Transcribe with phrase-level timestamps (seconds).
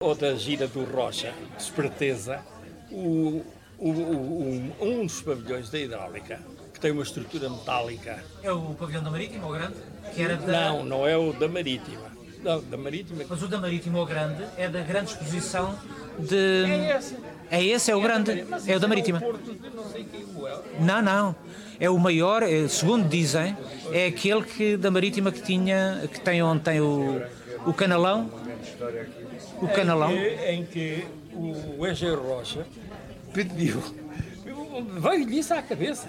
[0.00, 2.40] outra gira do Rocha, de esperteza,
[2.88, 3.44] o,
[3.76, 6.38] o, o, um dos pavilhões da hidráulica,
[6.72, 8.22] que tem uma estrutura metálica.
[8.40, 9.74] É o pavilhão da Marítima, o grande?
[10.14, 10.70] Que era da...
[10.70, 12.12] Não, não é o da Marítima.
[12.44, 13.24] Não, da Marítima.
[13.28, 15.76] Mas o da Marítima, o grande, é da grande exposição
[16.16, 16.36] de.
[16.36, 17.16] É esse.
[17.50, 18.46] É esse, é o grande.
[18.48, 19.18] Mas É o da Marítima.
[19.18, 20.62] o Porto de não sei quem é.
[20.80, 21.34] Não, não.
[21.80, 23.56] É o maior, é, segundo dizem,
[23.92, 27.22] é aquele que da Marítima que tinha, que tem onde tem o,
[27.64, 28.30] o canalão.
[29.62, 30.12] O canalão.
[30.12, 32.66] Em que, em que o engenheiro Rocha
[33.32, 33.80] pediu,
[35.00, 36.08] veio-lhe isso à cabeça.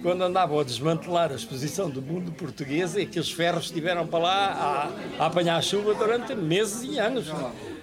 [0.00, 4.90] Quando andavam a desmantelar a exposição do mundo português, e aqueles ferros estiveram para lá
[5.18, 7.26] a, a apanhar chuva durante meses e anos.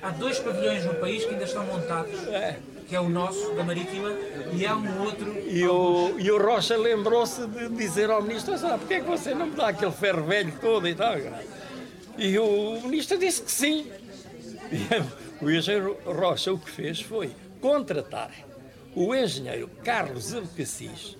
[0.06, 2.14] Há dois pavilhões no país que ainda estão montados,
[2.88, 4.12] que é o nosso, da Marítima,
[4.54, 5.36] e há um outro.
[5.48, 9.34] E o, e o Rocha lembrou-se de dizer ao ministro: "Ah, porquê é que você
[9.34, 11.16] não me dá aquele ferro velho todo e tal?
[12.20, 13.92] E o ministro disse que sim.
[14.72, 18.30] E o engenheiro Rocha o que fez foi contratar
[18.94, 21.18] o engenheiro Carlos Alcacis,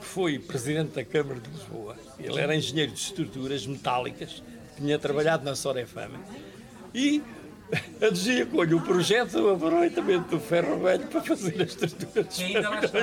[0.00, 1.98] que foi presidente da Câmara de Lisboa.
[2.18, 4.42] Ele era engenheiro de estruturas metálicas,
[4.78, 6.18] tinha trabalhado na Sorefama.
[6.94, 7.22] E
[8.00, 12.26] aduzia com o projeto do aproveitamento do ferro velho para fazer as estruturas.
[12.36, 12.98] Que ainda lá está.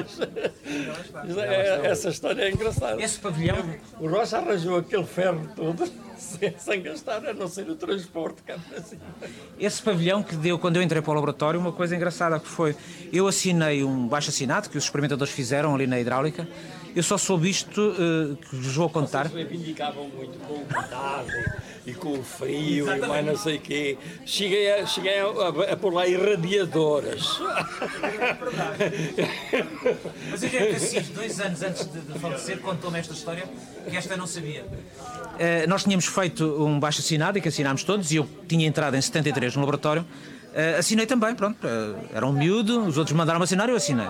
[1.43, 3.01] É, Essa história é engraçada.
[3.01, 3.57] Esse pavilhão,
[3.99, 5.91] O Rocha arranjou aquele ferro todo
[6.57, 8.43] sem, gastar, a não ser o transporte.
[8.77, 8.97] assim.
[9.59, 12.75] esse pavilhão que deu quando eu entrei para o laboratório, uma coisa engraçada que foi,
[13.11, 16.47] eu assinei um baixo assinado que os experimentadores fizeram ali na hidráulica.
[16.95, 19.29] Eu só soube isto eh, que vos vou contar.
[19.29, 20.65] Vocês reivindicavam muito com o
[21.89, 23.97] e, com o frio e mais não sei o quê.
[24.25, 27.39] Cheguei a, cheguei a, a, a pôr lá irradiadoras.
[30.29, 33.43] Mas eu Assis, dois anos antes de, de falecer, contou-me esta história
[33.89, 34.65] que esta não sabia.
[35.37, 38.95] Eh, nós tínhamos feito um baixo assinado e que assinámos todos, e eu tinha entrado
[38.95, 40.05] em 73 no laboratório.
[40.53, 41.57] Eh, assinei também, pronto.
[41.65, 44.07] eh, era um miúdo, os outros mandaram-me assinar e eu assinei.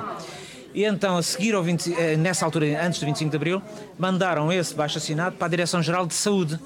[0.74, 3.62] E então, a seguir, ao 20, eh, nessa altura, antes do 25 de Abril,
[3.98, 6.60] mandaram esse baixo assinado para a Direção-Geral de Saúde,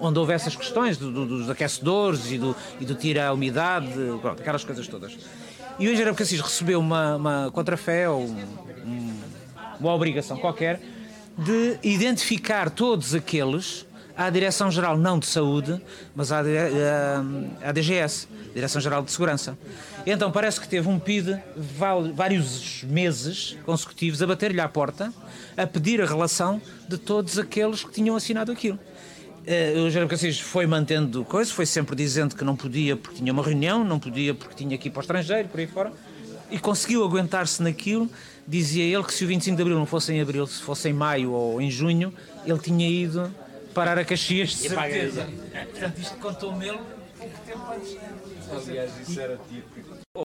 [0.00, 3.88] onde houve essas questões do- do- dos aquecedores e do, e do tira a umidade,
[4.20, 5.16] pronto, aquelas coisas todas.
[5.78, 8.46] E o engenheiro Cassis recebeu uma, uma contrafé ou um-
[8.86, 9.14] um-
[9.80, 10.80] uma obrigação qualquer
[11.36, 15.80] de identificar todos aqueles à Direção-Geral não de Saúde,
[16.16, 19.56] mas à, dire- à- à DGS, Direção-Geral de Segurança.
[20.04, 21.36] Então parece que teve um PID
[22.14, 25.12] vários meses consecutivos a bater-lhe à porta
[25.56, 28.78] a pedir a relação de todos aqueles que tinham assinado aquilo.
[29.50, 33.32] Eh, O Jerome Cassis foi mantendo coisa, foi sempre dizendo que não podia porque tinha
[33.32, 35.90] uma reunião, não podia porque tinha que ir para o estrangeiro, por aí fora,
[36.50, 38.10] e conseguiu aguentar-se naquilo.
[38.46, 40.92] Dizia ele que se o 25 de Abril não fosse em Abril, se fosse em
[40.92, 42.12] Maio ou em Junho,
[42.44, 43.32] ele tinha ido
[43.72, 45.26] parar a Caxias de certeza.
[45.70, 46.78] Portanto, isto contou-me ele
[47.18, 47.96] que tempo antes.
[48.68, 50.27] Aliás, isso era típico.